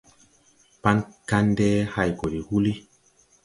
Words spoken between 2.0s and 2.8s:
go de huuli.